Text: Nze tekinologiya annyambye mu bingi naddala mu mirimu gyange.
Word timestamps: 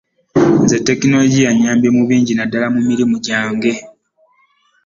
Nze 0.63 0.77
tekinologiya 0.87 1.47
annyambye 1.51 1.89
mu 1.97 2.03
bingi 2.09 2.33
naddala 2.35 2.67
mu 2.75 2.81
mirimu 2.89 3.15
gyange. 3.25 3.71